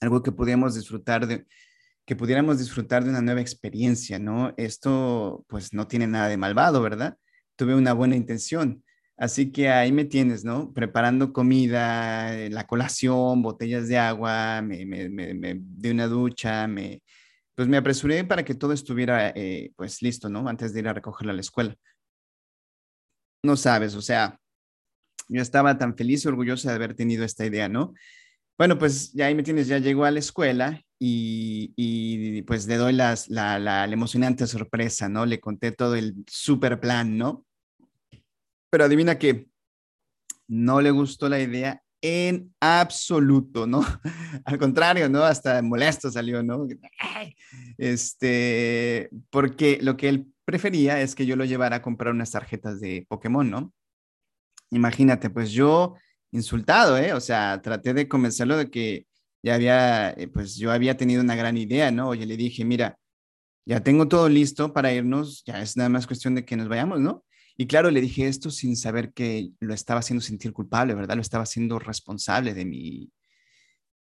Algo 0.00 0.22
que 0.22 0.32
pudiéramos 0.32 0.74
disfrutar 0.74 1.26
de, 1.26 1.46
que 2.06 2.16
pudiéramos 2.16 2.58
disfrutar 2.58 3.04
de 3.04 3.10
una 3.10 3.22
nueva 3.22 3.40
experiencia, 3.40 4.18
¿no? 4.18 4.54
Esto 4.56 5.44
pues 5.48 5.74
no 5.74 5.88
tiene 5.88 6.06
nada 6.06 6.28
de 6.28 6.36
malvado, 6.36 6.80
¿verdad? 6.82 7.16
Tuve 7.56 7.74
una 7.74 7.92
buena 7.92 8.16
intención. 8.16 8.84
Así 9.18 9.50
que 9.52 9.70
ahí 9.70 9.92
me 9.92 10.04
tienes, 10.04 10.44
¿no? 10.44 10.72
Preparando 10.72 11.32
comida, 11.32 12.34
eh, 12.38 12.50
la 12.50 12.66
colación, 12.66 13.42
botellas 13.42 13.88
de 13.88 13.98
agua, 13.98 14.62
me, 14.62 14.86
me, 14.86 15.08
me, 15.08 15.56
di 15.58 15.90
una 15.90 16.06
ducha, 16.06 16.68
me, 16.68 17.02
pues 17.54 17.68
me 17.68 17.78
apresuré 17.78 18.24
para 18.24 18.44
que 18.44 18.54
todo 18.54 18.72
estuviera 18.72 19.34
pues 19.76 20.02
listo, 20.02 20.28
¿no? 20.28 20.48
Antes 20.48 20.72
de 20.72 20.80
ir 20.80 20.88
a 20.88 20.92
recogerla 20.94 21.32
a 21.32 21.36
la 21.36 21.40
escuela 21.40 21.76
no 23.46 23.56
sabes, 23.56 23.94
o 23.94 24.02
sea, 24.02 24.38
yo 25.28 25.40
estaba 25.40 25.78
tan 25.78 25.96
feliz 25.96 26.24
y 26.24 26.28
orgullosa 26.28 26.70
de 26.70 26.76
haber 26.76 26.94
tenido 26.94 27.24
esta 27.24 27.46
idea, 27.46 27.68
¿no? 27.68 27.94
Bueno, 28.58 28.78
pues 28.78 29.12
ya 29.12 29.26
ahí 29.26 29.34
me 29.34 29.42
tienes, 29.42 29.68
ya 29.68 29.78
llegó 29.78 30.04
a 30.04 30.10
la 30.10 30.18
escuela 30.18 30.82
y, 30.98 32.42
pues 32.42 32.66
le 32.66 32.76
doy 32.76 32.92
las, 32.92 33.28
la, 33.28 33.58
la, 33.58 33.84
emocionante 33.84 34.46
sorpresa, 34.46 35.08
¿no? 35.08 35.26
Le 35.26 35.40
conté 35.40 35.72
todo 35.72 35.94
el 35.94 36.14
super 36.26 36.80
plan, 36.80 37.18
¿no? 37.18 37.44
Pero 38.70 38.84
adivina 38.84 39.18
que 39.18 39.48
no 40.48 40.80
le 40.80 40.90
gustó 40.90 41.28
la 41.28 41.40
idea 41.40 41.82
en 42.00 42.54
absoluto, 42.60 43.66
¿no? 43.66 43.84
Al 44.44 44.58
contrario, 44.58 45.08
¿no? 45.08 45.24
Hasta 45.24 45.60
molesto 45.62 46.10
salió, 46.10 46.42
¿no? 46.42 46.66
Este, 47.78 49.10
porque 49.30 49.78
lo 49.82 49.96
que 49.96 50.08
él 50.08 50.32
prefería 50.44 51.00
es 51.00 51.14
que 51.14 51.26
yo 51.26 51.36
lo 51.36 51.44
llevara 51.44 51.76
a 51.76 51.82
comprar 51.82 52.14
unas 52.14 52.30
tarjetas 52.30 52.80
de 52.80 53.04
Pokémon, 53.08 53.48
¿no? 53.48 53.72
Imagínate, 54.70 55.30
pues 55.30 55.52
yo 55.52 55.94
insultado, 56.32 56.96
¿eh? 56.98 57.12
O 57.12 57.20
sea, 57.20 57.60
traté 57.62 57.94
de 57.94 58.08
convencerlo 58.08 58.56
de 58.56 58.70
que 58.70 59.05
ya 59.46 59.54
había, 59.54 60.10
eh, 60.10 60.26
pues 60.26 60.56
yo 60.56 60.72
había 60.72 60.96
tenido 60.96 61.22
una 61.22 61.36
gran 61.36 61.56
idea, 61.56 61.92
¿no? 61.92 62.08
Oye, 62.08 62.26
le 62.26 62.36
dije, 62.36 62.64
mira, 62.64 62.98
ya 63.64 63.80
tengo 63.80 64.08
todo 64.08 64.28
listo 64.28 64.72
para 64.72 64.92
irnos, 64.92 65.44
ya 65.44 65.62
es 65.62 65.76
nada 65.76 65.88
más 65.88 66.08
cuestión 66.08 66.34
de 66.34 66.44
que 66.44 66.56
nos 66.56 66.66
vayamos, 66.66 66.98
¿no? 66.98 67.24
Y 67.56 67.68
claro, 67.68 67.92
le 67.92 68.00
dije 68.00 68.26
esto 68.26 68.50
sin 68.50 68.76
saber 68.76 69.12
que 69.12 69.50
lo 69.60 69.72
estaba 69.72 70.00
haciendo 70.00 70.20
sentir 70.20 70.52
culpable, 70.52 70.94
¿verdad? 70.94 71.14
Lo 71.14 71.22
estaba 71.22 71.44
haciendo 71.44 71.78
responsable 71.78 72.54
de 72.54 72.64
mi, 72.64 73.12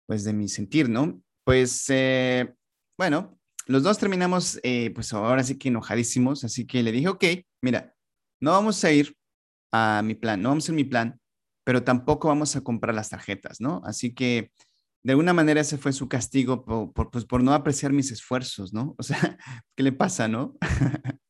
pues 0.05 0.23
de 0.23 0.33
mi 0.33 0.47
sentir, 0.47 0.87
¿no? 0.87 1.19
Pues, 1.43 1.85
eh, 1.89 2.53
bueno, 2.95 3.39
los 3.65 3.81
dos 3.81 3.97
terminamos, 3.97 4.59
eh, 4.61 4.91
pues 4.93 5.13
ahora 5.13 5.43
sí 5.43 5.57
que 5.57 5.69
enojadísimos, 5.69 6.43
así 6.43 6.67
que 6.67 6.83
le 6.83 6.91
dije, 6.91 7.07
ok, 7.07 7.25
mira, 7.63 7.95
no 8.39 8.51
vamos 8.51 8.83
a 8.83 8.91
ir 8.91 9.17
a 9.71 10.03
mi 10.03 10.13
plan, 10.13 10.43
no 10.43 10.49
vamos 10.49 10.69
a 10.69 10.71
ir 10.71 10.75
a 10.75 10.75
mi 10.75 10.83
plan, 10.83 11.19
pero 11.63 11.83
tampoco 11.83 12.27
vamos 12.27 12.55
a 12.55 12.61
comprar 12.61 12.93
las 12.93 13.09
tarjetas, 13.09 13.59
¿no? 13.59 13.81
Así 13.83 14.13
que 14.13 14.51
de 15.03 15.11
alguna 15.11 15.33
manera 15.33 15.61
ese 15.61 15.77
fue 15.77 15.91
su 15.91 16.07
castigo 16.07 16.63
por, 16.63 17.11
pues, 17.11 17.25
por 17.25 17.43
no 17.43 17.53
apreciar 17.53 17.91
mis 17.91 18.11
esfuerzos, 18.11 18.73
¿no? 18.73 18.95
O 18.97 19.03
sea, 19.03 19.17
¿qué 19.75 19.83
le 19.83 19.91
pasa, 19.91 20.27
no? 20.27 20.57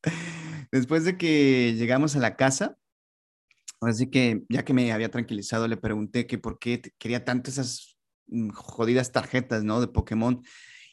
Después 0.71 1.05
de 1.05 1.17
que 1.17 1.73
llegamos 1.75 2.15
a 2.15 2.19
la 2.19 2.35
casa, 2.35 2.77
así 3.81 4.09
que 4.09 4.43
ya 4.49 4.63
que 4.63 4.73
me 4.73 4.91
había 4.91 5.09
tranquilizado, 5.09 5.67
le 5.67 5.77
pregunté 5.77 6.27
que 6.27 6.37
por 6.37 6.59
qué 6.59 6.81
quería 6.99 7.25
tanto 7.25 7.49
esas 7.49 7.97
mm, 8.27 8.49
jodidas 8.49 9.11
tarjetas, 9.11 9.63
¿no? 9.63 9.81
De 9.81 9.87
Pokémon. 9.87 10.43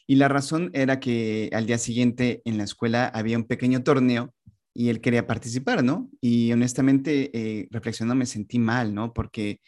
Y 0.07 0.15
la 0.15 0.27
razón 0.27 0.71
era 0.73 0.99
que 0.99 1.49
al 1.53 1.67
día 1.67 1.77
siguiente 1.77 2.41
en 2.45 2.57
la 2.57 2.63
escuela 2.63 3.07
había 3.07 3.37
un 3.37 3.45
pequeño 3.45 3.83
torneo 3.83 4.33
y 4.73 4.89
él 4.89 5.01
quería 5.01 5.27
participar, 5.27 5.83
¿no? 5.83 6.09
Y 6.19 6.51
honestamente, 6.51 7.29
eh, 7.33 7.67
reflexionando, 7.71 8.15
me 8.15 8.25
sentí 8.25 8.57
mal, 8.57 8.93
¿no? 8.93 9.13
Porque 9.13 9.61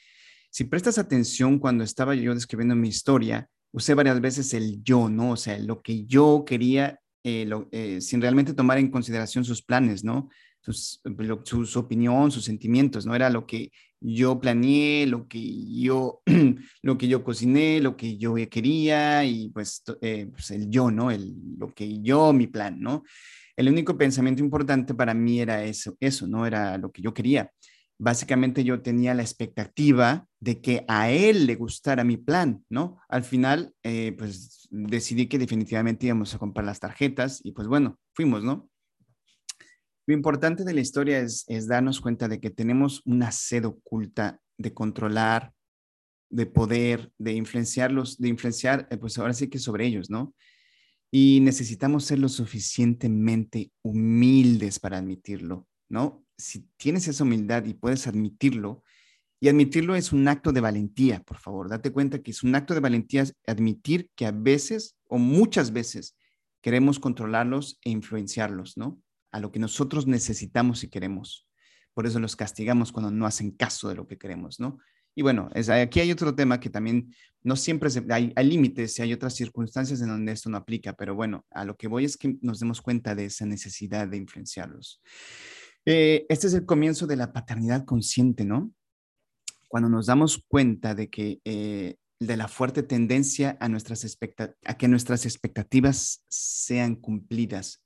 si 0.53 0.65
prestas 0.65 0.99
atención 0.99 1.57
cuando 1.57 1.83
estaba 1.83 2.13
yo 2.13 2.35
describiendo 2.35 2.75
mi 2.75 2.87
historia, 2.87 3.49
usé 3.71 3.95
varias 3.95 4.21
veces 4.21 4.53
el 4.53 4.83
yo, 4.83 5.09
¿no? 5.09 5.31
O 5.31 5.35
sea, 5.35 5.57
lo 5.57 5.81
que 5.81 6.05
yo 6.05 6.43
quería, 6.45 6.99
eh, 7.23 7.49
eh, 7.71 7.99
sin 8.01 8.21
realmente 8.21 8.53
tomar 8.53 8.77
en 8.77 8.91
consideración 8.91 9.43
sus 9.43 9.63
planes, 9.63 10.03
¿no? 10.03 10.29
Sus, 10.61 11.01
su 11.65 11.79
opinión, 11.79 12.29
sus 12.29 12.45
sentimientos, 12.45 13.03
¿no? 13.03 13.15
Era 13.15 13.31
lo 13.31 13.47
que 13.47 13.71
yo 13.99 14.39
planeé, 14.39 15.07
lo 15.07 15.27
que 15.27 15.41
yo, 15.81 16.21
lo 16.83 16.99
que 16.99 17.07
yo 17.07 17.23
cociné, 17.23 17.81
lo 17.81 17.97
que 17.97 18.17
yo 18.17 18.35
quería 18.51 19.25
y 19.25 19.49
pues, 19.49 19.81
pues 19.99 20.51
el 20.51 20.69
yo, 20.69 20.91
¿no? 20.91 21.09
El, 21.09 21.33
lo 21.57 21.73
que 21.73 21.99
yo, 21.99 22.31
mi 22.31 22.45
plan, 22.45 22.79
¿no? 22.79 23.03
el 23.55 23.69
único 23.69 23.97
pensamiento 23.97 24.43
importante 24.43 24.93
para 24.93 25.13
mí 25.13 25.39
era 25.39 25.63
eso, 25.63 25.95
eso, 25.99 26.27
no 26.27 26.45
era 26.45 26.77
lo 26.77 26.91
que 26.91 27.01
yo 27.01 27.13
quería. 27.13 27.51
Básicamente 28.03 28.65
yo 28.65 28.81
tenía 28.81 29.13
la 29.13 29.21
expectativa 29.21 30.27
de 30.41 30.59
que 30.59 30.83
a 30.89 31.09
él 31.09 31.47
le 31.47 31.55
gustara 31.55 32.03
mi 32.03 32.17
plan, 32.17 32.65
¿no? 32.69 32.99
Al 33.07 33.23
final, 33.23 33.73
eh, 33.81 34.13
pues 34.17 34.67
decidí 34.71 35.27
que 35.27 35.39
definitivamente 35.39 36.07
íbamos 36.07 36.35
a 36.35 36.37
comprar 36.37 36.65
las 36.65 36.81
tarjetas 36.81 37.39
y 37.45 37.53
pues 37.53 37.69
bueno, 37.69 37.97
fuimos, 38.13 38.43
¿no? 38.43 38.69
Lo 40.05 40.13
importante 40.13 40.65
de 40.65 40.73
la 40.73 40.81
historia 40.81 41.19
es, 41.19 41.45
es 41.47 41.67
darnos 41.67 42.01
cuenta 42.01 42.27
de 42.27 42.41
que 42.41 42.49
tenemos 42.49 43.01
una 43.05 43.31
sed 43.31 43.63
oculta 43.65 44.41
de 44.57 44.73
controlar, 44.73 45.53
de 46.29 46.45
poder, 46.45 47.09
de 47.17 47.31
influenciarlos, 47.31 48.17
de 48.17 48.27
influenciar, 48.27 48.85
eh, 48.91 48.97
pues 48.97 49.17
ahora 49.17 49.31
sí 49.31 49.49
que 49.49 49.59
sobre 49.59 49.85
ellos, 49.85 50.09
¿no? 50.09 50.35
y 51.15 51.41
necesitamos 51.41 52.05
ser 52.05 52.17
lo 52.17 52.27
suficientemente 52.27 53.71
humildes 53.83 54.79
para 54.79 54.97
admitirlo, 54.97 55.67
¿no? 55.87 56.22
Si 56.37 56.67
tienes 56.77 57.07
esa 57.07 57.23
humildad 57.23 57.65
y 57.65 57.73
puedes 57.73 58.07
admitirlo, 58.07 58.83
y 59.39 59.49
admitirlo 59.49 59.95
es 59.95 60.13
un 60.13 60.27
acto 60.29 60.53
de 60.53 60.61
valentía, 60.61 61.21
por 61.21 61.37
favor, 61.37 61.69
date 61.69 61.91
cuenta 61.91 62.21
que 62.21 62.31
es 62.31 62.43
un 62.43 62.55
acto 62.55 62.73
de 62.73 62.79
valentía 62.79 63.25
admitir 63.45 64.09
que 64.15 64.25
a 64.25 64.31
veces 64.31 64.95
o 65.09 65.17
muchas 65.17 65.73
veces 65.73 66.15
queremos 66.61 66.97
controlarlos 66.97 67.77
e 67.83 67.89
influenciarlos, 67.89 68.77
¿no? 68.77 69.01
A 69.33 69.41
lo 69.41 69.51
que 69.51 69.59
nosotros 69.59 70.07
necesitamos 70.07 70.83
y 70.85 70.89
queremos. 70.89 71.45
Por 71.93 72.07
eso 72.07 72.19
los 72.19 72.37
castigamos 72.37 72.93
cuando 72.93 73.11
no 73.11 73.25
hacen 73.25 73.51
caso 73.51 73.89
de 73.89 73.95
lo 73.95 74.07
que 74.07 74.17
queremos, 74.17 74.61
¿no? 74.61 74.79
Y 75.15 75.21
bueno, 75.21 75.49
es, 75.53 75.69
aquí 75.69 75.99
hay 75.99 76.11
otro 76.11 76.33
tema 76.33 76.59
que 76.59 76.69
también 76.69 77.13
no 77.43 77.55
siempre 77.55 77.89
hay, 78.09 78.33
límites 78.43 78.97
y 78.97 79.01
hay 79.01 79.13
otras 79.13 79.35
circunstancias 79.35 80.01
en 80.01 80.07
donde 80.07 80.31
esto 80.31 80.49
no 80.49 80.57
aplica, 80.57 80.93
pero 80.93 81.13
bueno, 81.13 81.45
a 81.51 81.65
lo 81.65 81.75
que 81.75 81.87
voy 81.87 82.05
es 82.05 82.17
que 82.17 82.37
nos 82.41 82.59
demos 82.59 82.81
cuenta 82.81 83.13
de 83.13 83.25
esa 83.25 83.45
necesidad 83.45 84.07
de 84.07 84.17
influenciarlos. 84.17 85.01
Eh, 85.85 86.25
este 86.29 86.47
es 86.47 86.53
el 86.53 86.65
comienzo 86.65 87.07
de 87.07 87.17
la 87.17 87.33
paternidad 87.33 87.85
consciente, 87.85 88.45
¿no? 88.45 88.71
Cuando 89.67 89.89
nos 89.89 90.05
damos 90.05 90.43
cuenta 90.47 90.95
de 90.95 91.09
que 91.09 91.41
eh, 91.43 91.97
de 92.19 92.37
la 92.37 92.47
fuerte 92.47 92.83
tendencia 92.83 93.57
a, 93.59 93.67
nuestras 93.67 94.17
a 94.65 94.77
que 94.77 94.87
nuestras 94.87 95.25
expectativas 95.25 96.23
sean 96.29 96.95
cumplidas. 96.95 97.83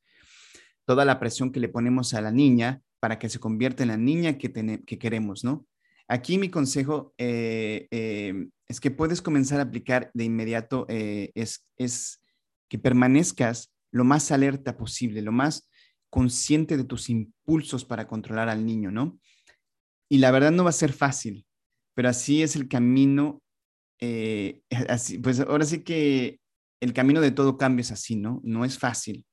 Toda 0.85 1.05
la 1.05 1.19
presión 1.19 1.51
que 1.51 1.59
le 1.59 1.69
ponemos 1.69 2.13
a 2.13 2.21
la 2.21 2.31
niña 2.31 2.81
para 2.99 3.17
que 3.17 3.29
se 3.29 3.39
convierta 3.39 3.83
en 3.83 3.89
la 3.89 3.97
niña 3.97 4.37
que, 4.37 4.51
que 4.85 4.99
queremos, 4.99 5.43
¿no? 5.43 5.65
Aquí 6.07 6.37
mi 6.37 6.49
consejo 6.49 7.13
eh, 7.17 7.87
es 8.67 8.79
que 8.79 8.91
puedes 8.91 9.21
comenzar 9.21 9.59
a 9.59 9.63
aplicar 9.63 10.09
de 10.13 10.23
inmediato, 10.23 10.85
es, 10.87 11.67
es 11.77 12.21
que 12.69 12.79
permanezcas 12.79 13.73
lo 13.91 14.05
más 14.05 14.31
alerta 14.31 14.77
posible, 14.77 15.21
lo 15.21 15.33
más 15.33 15.66
consciente 16.09 16.77
de 16.77 16.83
tus 16.83 17.09
impulsos 17.09 17.85
para 17.85 18.07
controlar 18.07 18.49
al 18.49 18.65
niño, 18.65 18.91
¿no? 18.91 19.19
Y 20.09 20.19
la 20.19 20.31
verdad 20.31 20.51
no 20.51 20.63
va 20.63 20.69
a 20.69 20.73
ser 20.73 20.93
fácil, 20.93 21.45
pero 21.93 22.09
así 22.09 22.41
es 22.41 22.55
el 22.55 22.67
camino, 22.67 23.41
así, 24.89 25.17
pues 25.19 25.39
ahora 25.39 25.65
sí 25.65 25.83
que 25.83 26.39
el 26.79 26.93
camino 26.93 27.19
de 27.21 27.31
todo 27.31 27.57
cambio 27.57 27.81
es 27.81 27.91
así, 27.91 28.15
¿no? 28.15 28.39
No 28.43 28.63
es 28.63 28.77
fácil, 28.77 29.25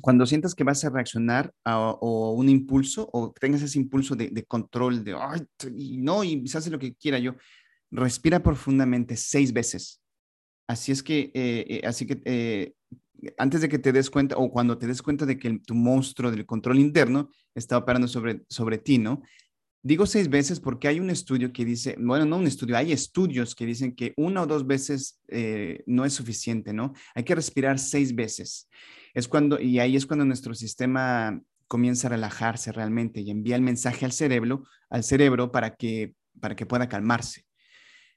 cuando 0.00 0.26
sientas 0.26 0.54
que 0.54 0.64
vas 0.64 0.84
a 0.84 0.90
reaccionar 0.90 1.52
a, 1.64 1.78
o 1.78 2.32
un 2.32 2.48
impulso 2.48 3.08
o 3.12 3.32
tengas 3.32 3.62
ese 3.62 3.78
impulso 3.78 4.16
de, 4.16 4.44
control, 4.44 5.04
de, 5.04 5.14
ay, 5.14 5.42
no, 5.98 6.24
y 6.24 6.46
se 6.48 6.58
hace 6.58 6.70
lo 6.70 6.78
que 6.78 6.94
quiera 6.94 7.18
yo, 7.18 7.34
respira 7.90 8.42
profundamente 8.42 9.16
seis 9.16 9.52
veces. 9.52 10.00
Así 10.66 10.92
es 10.92 11.02
que, 11.02 11.30
eh, 11.34 11.66
eh, 11.68 11.82
así 11.84 12.06
que 12.06 12.22
eh, 12.24 12.72
antes 13.38 13.60
de 13.60 13.68
que 13.68 13.78
te 13.78 13.92
des 13.92 14.10
cuenta 14.10 14.36
o 14.36 14.50
cuando 14.50 14.78
te 14.78 14.86
des 14.86 15.02
cuenta 15.02 15.26
de 15.26 15.38
que 15.38 15.58
tu 15.60 15.74
monstruo 15.74 16.30
del 16.30 16.46
control 16.46 16.78
interno 16.78 17.30
está 17.54 17.76
operando 17.76 18.08
sobre, 18.08 18.42
sobre 18.48 18.78
ti, 18.78 18.98
¿no? 18.98 19.22
Digo 19.84 20.06
seis 20.06 20.28
veces 20.28 20.60
porque 20.60 20.86
hay 20.86 21.00
un 21.00 21.10
estudio 21.10 21.52
que 21.52 21.64
dice, 21.64 21.96
bueno, 21.98 22.24
no 22.24 22.36
un 22.36 22.46
estudio, 22.46 22.76
hay 22.76 22.92
estudios 22.92 23.56
que 23.56 23.66
dicen 23.66 23.96
que 23.96 24.14
una 24.16 24.42
o 24.42 24.46
dos 24.46 24.64
veces 24.64 25.20
no 25.86 26.04
es 26.04 26.12
suficiente, 26.12 26.72
¿no? 26.72 26.92
Hay 27.16 27.24
que 27.24 27.34
respirar 27.34 27.80
seis 27.80 28.14
veces. 28.14 28.68
Es 29.12 29.26
cuando, 29.26 29.60
y 29.60 29.80
ahí 29.80 29.96
es 29.96 30.06
cuando 30.06 30.24
nuestro 30.24 30.54
sistema 30.54 31.40
comienza 31.66 32.06
a 32.06 32.10
relajarse 32.10 32.70
realmente 32.70 33.22
y 33.22 33.30
envía 33.30 33.56
el 33.56 33.62
mensaje 33.62 34.04
al 34.04 34.12
cerebro, 34.12 34.64
al 34.88 35.02
cerebro 35.02 35.50
para 35.50 35.74
que, 35.74 36.14
para 36.38 36.54
que 36.54 36.66
pueda 36.66 36.88
calmarse. 36.88 37.44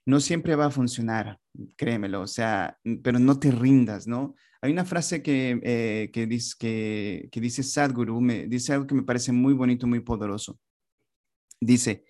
No 0.06 0.20
siempre 0.20 0.56
va 0.56 0.68
a 0.68 0.72
funcionar, 0.72 1.40
créemelo, 1.76 2.22
o 2.22 2.28
sea, 2.28 2.78
pero 3.04 3.18
no 3.20 3.40
te 3.40 3.52
rindas, 3.52 4.08
¿no? 4.08 4.36
Hay 4.62 4.72
una 4.72 4.86
frase 4.86 5.24
que, 5.24 5.60
eh, 5.64 6.12
que, 6.12 6.28
dice, 6.28 6.56
que, 6.60 7.30
que 7.32 7.42
dice 7.42 7.64
Sadhguru, 7.64 8.22
me, 8.22 8.48
dice 8.48 8.74
algo 8.74 8.88
que 8.88 8.96
me 8.96 9.04
parece 9.04 9.32
muy 9.32 9.54
bonito, 9.54 9.88
muy 9.88 10.00
poderoso. 10.00 10.60
Dice, 11.60 12.06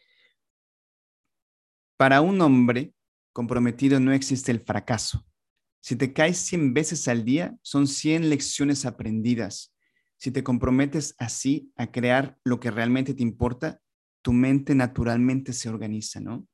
para 1.97 2.21
un 2.21 2.41
hombre 2.41 2.93
comprometido 3.31 3.99
no 3.99 4.11
existe 4.11 4.51
el 4.51 4.59
fracaso, 4.59 5.25
si 5.85 5.95
te 5.95 6.13
caes 6.13 6.39
100 6.39 6.73
veces 6.73 7.07
al 7.07 7.23
día, 7.23 7.55
son 7.61 7.85
100 7.85 8.27
lecciones 8.27 8.87
aprendidas. 8.87 9.71
Si 10.17 10.31
te 10.31 10.43
comprometes 10.43 11.13
así 11.19 11.71
a 11.75 11.91
crear 11.91 12.39
lo 12.43 12.59
que 12.59 12.71
realmente 12.71 13.13
te 13.13 13.21
importa, 13.21 13.83
tu 14.23 14.33
mente 14.33 14.73
naturalmente 14.73 15.53
se 15.53 15.69
organiza, 15.69 16.19
¿no? 16.19 16.47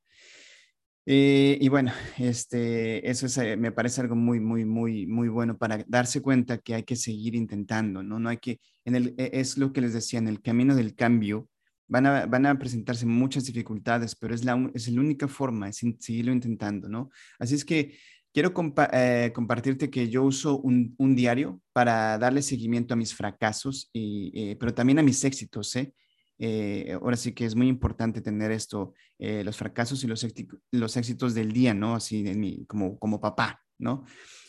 Eh, 1.05 1.57
y 1.59 1.67
bueno, 1.69 1.91
este, 2.19 3.09
eso 3.09 3.41
eh, 3.41 3.57
me 3.57 3.71
parece 3.71 4.01
algo 4.01 4.15
muy, 4.15 4.39
muy, 4.39 4.65
muy, 4.65 5.07
muy 5.07 5.29
bueno 5.29 5.57
para 5.57 5.83
darse 5.87 6.21
cuenta 6.21 6.59
que 6.59 6.75
hay 6.75 6.83
que 6.83 6.95
seguir 6.95 7.33
intentando, 7.35 8.03
¿no? 8.03 8.19
No 8.19 8.29
hay 8.29 8.37
que, 8.37 8.59
en 8.85 8.95
el, 8.95 9.15
e, 9.17 9.31
es 9.33 9.57
lo 9.57 9.73
que 9.73 9.81
les 9.81 9.93
decía, 9.93 10.19
en 10.19 10.27
el 10.27 10.41
camino 10.41 10.75
del 10.75 10.93
cambio 10.95 11.49
van 11.87 12.05
a, 12.05 12.25
van 12.27 12.45
a 12.45 12.57
presentarse 12.59 13.05
muchas 13.05 13.45
dificultades, 13.45 14.15
pero 14.15 14.35
es 14.35 14.45
la, 14.45 14.71
es 14.75 14.87
la 14.89 15.01
única 15.01 15.27
forma, 15.27 15.69
es 15.69 15.81
seguirlo 15.99 16.31
intentando, 16.33 16.87
¿no? 16.87 17.09
Así 17.39 17.55
es 17.55 17.65
que 17.65 17.97
quiero 18.31 18.53
eh, 18.93 19.31
compartirte 19.33 19.89
que 19.89 20.07
yo 20.07 20.23
uso 20.23 20.59
un, 20.59 20.93
un, 20.99 21.15
diario 21.15 21.61
para 21.73 22.17
darle 22.19 22.43
seguimiento 22.43 22.93
a 22.93 22.97
mis 22.97 23.13
fracasos, 23.13 23.89
y, 23.91 24.55
pero 24.55 24.73
también 24.73 24.99
a 24.99 25.03
mis 25.03 25.23
éxitos, 25.23 25.75
¿eh? 25.75 25.93
¿Eh? 26.41 26.93
ahora 26.93 27.15
sí 27.15 27.33
que 27.33 27.45
es 27.45 27.55
muy 27.55 27.67
importante 27.67 28.21
tener 28.21 28.51
esto, 28.51 28.93
los 29.19 29.55
fracasos 29.57 30.03
y 30.03 30.07
los, 30.07 30.25
los 30.71 30.97
éxitos 30.97 31.33
del 31.33 31.51
día, 31.53 31.73
¿no? 31.73 31.95
Así 31.95 32.23
de 32.23 32.33
mí, 32.33 32.65
como, 32.67 32.97
como 32.97 33.21
papá, 33.21 33.61
¿no? 33.77 34.03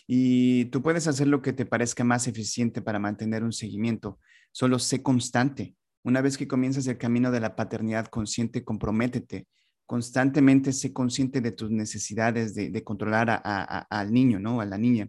Y 0.06 0.66
tú 0.66 0.82
puedes 0.82 1.06
hacer 1.06 1.28
lo 1.28 1.42
que 1.42 1.52
te 1.52 1.66
parezca 1.66 2.04
más 2.04 2.26
eficiente 2.26 2.82
para 2.82 2.98
mantener 2.98 3.44
un 3.44 3.52
seguimiento. 3.52 4.18
Solo 4.50 4.78
sé 4.78 5.02
constante. 5.02 5.76
Una 6.04 6.20
vez 6.20 6.36
que 6.36 6.48
comienzas 6.48 6.86
el 6.86 6.98
camino 6.98 7.30
de 7.30 7.40
la 7.40 7.54
paternidad 7.54 8.06
consciente, 8.06 8.64
comprométete. 8.64 9.46
Constantemente 9.86 10.72
sé 10.72 10.92
consciente 10.92 11.40
de 11.40 11.52
tus 11.52 11.70
necesidades 11.70 12.54
de, 12.54 12.84
controlar 12.84 13.40
al 13.44 14.12
niño, 14.12 14.40
¿no? 14.40 14.60
A 14.60 14.66
la 14.66 14.78
niña. 14.78 15.08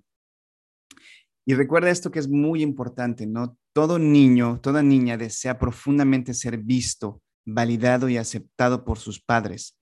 Y 1.45 1.55
recuerda 1.55 1.89
esto 1.89 2.11
que 2.11 2.19
es 2.19 2.27
muy 2.27 2.61
importante, 2.61 3.25
¿no? 3.25 3.57
Todo 3.73 3.97
niño, 3.97 4.59
toda 4.61 4.83
niña 4.83 5.17
desea 5.17 5.57
profundamente 5.57 6.33
ser 6.33 6.57
visto, 6.57 7.21
validado 7.45 8.07
y 8.07 8.17
aceptado 8.17 8.85
por 8.85 8.99
sus 8.99 9.19
padres. 9.19 9.79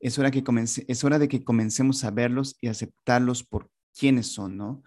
Es 0.00 0.18
hora, 0.18 0.30
que 0.30 0.42
es 0.88 1.04
hora 1.04 1.18
de 1.18 1.28
que 1.28 1.44
comencemos 1.44 2.04
a 2.04 2.10
verlos 2.10 2.56
y 2.60 2.68
aceptarlos 2.68 3.44
por 3.44 3.70
quienes 3.94 4.26
son, 4.28 4.56
¿no? 4.56 4.82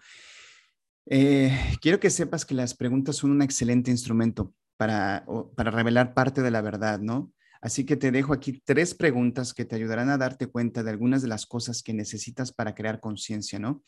Eh, 1.06 1.56
quiero 1.80 1.98
que 1.98 2.10
sepas 2.10 2.44
que 2.44 2.54
las 2.54 2.74
preguntas 2.74 3.16
son 3.16 3.30
un 3.30 3.42
excelente 3.42 3.90
instrumento 3.90 4.54
para, 4.76 5.24
para 5.56 5.70
revelar 5.70 6.14
parte 6.14 6.42
de 6.42 6.50
la 6.50 6.60
verdad, 6.60 7.00
¿no? 7.00 7.32
Así 7.60 7.84
que 7.84 7.96
te 7.96 8.10
dejo 8.10 8.32
aquí 8.32 8.62
tres 8.64 8.94
preguntas 8.94 9.52
que 9.52 9.64
te 9.64 9.76
ayudarán 9.76 10.08
a 10.08 10.16
darte 10.16 10.46
cuenta 10.46 10.82
de 10.82 10.90
algunas 10.90 11.20
de 11.20 11.28
las 11.28 11.46
cosas 11.46 11.82
que 11.82 11.92
necesitas 11.92 12.52
para 12.52 12.74
crear 12.74 13.00
conciencia, 13.00 13.58
¿no? 13.58 13.82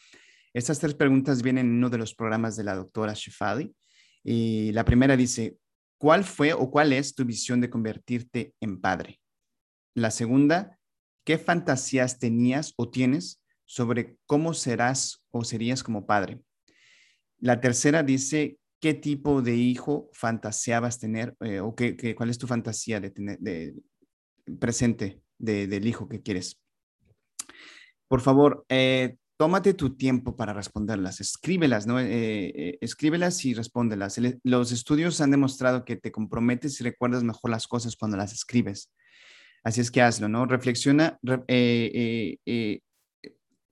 Estas 0.52 0.78
tres 0.78 0.95
preguntas 0.95 1.42
vienen 1.42 1.66
en 1.66 1.73
uno 1.76 1.88
de 1.88 1.99
los 1.99 2.14
programas 2.14 2.57
de 2.57 2.64
la 2.64 2.75
doctora 2.75 3.14
Shefali. 3.14 3.75
Y 4.24 4.72
la 4.72 4.84
primera 4.84 5.16
dice, 5.16 5.58
¿cuál 5.98 6.24
fue 6.24 6.52
o 6.52 6.70
cuál 6.70 6.92
es 6.92 7.14
tu 7.14 7.24
visión 7.24 7.60
de 7.60 7.70
convertirte 7.70 8.54
en 8.60 8.80
padre? 8.80 9.20
La 9.94 10.10
segunda, 10.10 10.78
¿qué 11.24 11.38
fantasías 11.38 12.18
tenías 12.18 12.72
o 12.76 12.90
tienes 12.90 13.42
sobre 13.64 14.16
cómo 14.26 14.54
serás 14.54 15.24
o 15.30 15.44
serías 15.44 15.82
como 15.82 16.06
padre? 16.06 16.40
La 17.38 17.60
tercera 17.60 18.02
dice, 18.02 18.58
qué 18.82 18.94
tipo 18.94 19.42
de 19.42 19.54
hijo 19.54 20.10
fantaseabas 20.12 20.98
tener 20.98 21.36
eh, 21.40 21.60
o 21.60 21.74
qué, 21.74 22.14
cuál 22.16 22.30
es 22.30 22.38
tu 22.38 22.48
fantasía 22.48 23.00
de 23.00 23.10
tener 23.10 23.38
de, 23.38 23.74
presente 24.58 25.22
del 25.38 25.86
hijo 25.86 26.08
que 26.08 26.20
quieres. 26.20 26.60
Por 28.08 28.20
favor, 28.20 28.64
eh, 28.68 29.16
tómate 29.42 29.75
tu 29.75 29.96
tiempo 29.96 30.37
para 30.37 30.52
responderlas, 30.52 31.20
escríbelas, 31.20 31.84
¿no? 31.84 31.99
Eh, 31.99 32.78
escríbelas 32.80 33.44
y 33.44 33.54
respóndelas. 33.54 34.20
Los 34.44 34.70
estudios 34.70 35.20
han 35.20 35.32
demostrado 35.32 35.84
que 35.84 35.96
te 35.96 36.12
comprometes 36.12 36.80
y 36.80 36.84
recuerdas 36.84 37.25
mejor 37.25 37.50
las 37.50 37.66
cosas 37.66 37.96
cuando 37.96 38.16
las 38.16 38.32
escribes. 38.32 38.92
Así 39.64 39.80
es 39.80 39.90
que 39.90 40.00
hazlo, 40.00 40.28
¿no? 40.28 40.46
Reflexiona, 40.46 41.18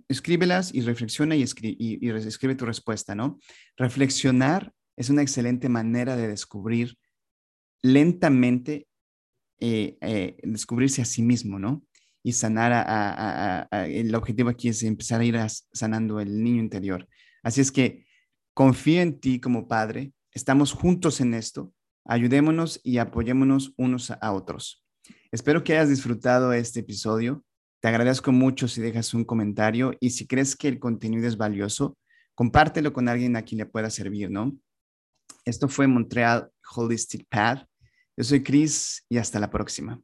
escríbelas 0.08 0.74
y 0.74 0.80
reflexiona 0.80 1.36
y, 1.36 1.44
y, 1.60 2.10
escribe 2.10 2.56
tu 2.56 2.66
respuesta, 2.66 3.14
¿no? 3.14 3.38
Reflexionar 3.76 4.72
es 4.96 5.08
una 5.08 5.22
excelente 5.22 5.68
manera 5.68 6.16
de 6.16 6.26
descubrir 6.26 6.98
lentamente, 7.80 8.88
eh, 9.60 9.96
eh, 10.00 10.36
descubrirse 10.42 11.00
a 11.00 11.04
sí 11.04 11.22
mismo, 11.22 11.60
¿no? 11.60 11.84
Y 12.22 12.32
sanar 12.32 12.72
a, 12.72 13.68
el 13.86 14.14
objetivo 14.14 14.50
aquí 14.50 14.68
es 14.68 14.82
empezar 14.82 15.20
a 15.20 15.24
ir 15.24 15.38
sanando 15.72 16.20
el 16.20 16.42
niño 16.42 16.60
interior. 16.60 17.08
Así 17.42 17.60
es 17.60 17.72
que 17.72 18.04
confía 18.54 19.02
en 19.02 19.18
ti 19.20 19.40
como 19.40 19.68
padre, 19.68 20.12
estamos 20.32 20.72
juntos 20.72 21.20
en 21.20 21.34
esto, 21.34 21.72
ayudémonos 22.04 22.80
y 22.84 22.98
apoyémonos 22.98 23.72
unos 23.76 24.10
a 24.10 24.32
otros. 24.32 24.84
Espero 25.32 25.64
que 25.64 25.72
hayas 25.72 25.88
disfrutado 25.88 26.52
este 26.52 26.80
episodio. 26.80 27.44
Te 27.80 27.88
agradezco 27.88 28.32
mucho 28.32 28.68
si 28.68 28.82
dejas 28.82 29.14
un 29.14 29.24
comentario 29.24 29.92
y 30.00 30.10
si 30.10 30.26
crees 30.26 30.54
que 30.56 30.68
el 30.68 30.78
contenido 30.78 31.26
es 31.26 31.36
valioso, 31.36 31.96
compártelo 32.34 32.92
con 32.92 33.08
alguien 33.08 33.36
a 33.36 33.42
quien 33.42 33.58
le 33.58 33.66
pueda 33.66 33.88
servir, 33.90 34.30
¿no? 34.30 34.56
Esto 35.44 35.68
fue 35.68 35.86
Montreal 35.86 36.50
Holistic 36.74 37.26
Path. 37.28 37.66
Yo 38.16 38.24
soy 38.24 38.42
Chris 38.42 39.04
y 39.08 39.16
hasta 39.16 39.40
la 39.40 39.50
próxima. 39.50 40.00